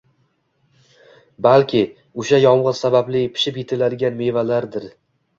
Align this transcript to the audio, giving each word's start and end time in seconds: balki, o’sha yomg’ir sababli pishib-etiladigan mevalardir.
balki, 1.47 1.81
o’sha 2.23 2.39
yomg’ir 2.43 2.77
sababli 2.79 3.21
pishib-etiladigan 3.35 4.17
mevalardir. 4.23 4.89